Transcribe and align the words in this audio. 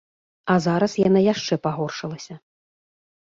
А 0.53 0.53
зараз 0.65 0.95
яна 1.07 1.21
яшчэ 1.25 1.59
пагоршылася. 1.65 2.35